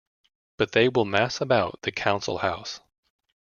[0.57, 2.79] But they will mass about the Council House.